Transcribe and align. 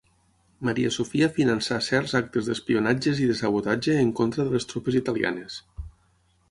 Maria 0.69 0.91
Sofia 0.95 1.27
finançà 1.35 1.77
certs 1.89 2.15
actes 2.21 2.49
d'espionatges 2.51 3.23
i 3.27 3.29
de 3.33 3.37
sabotatge 3.43 4.01
en 4.07 4.11
contra 4.23 4.49
de 4.49 4.57
les 4.57 4.69
tropes 4.73 4.99
italianes. 5.03 5.63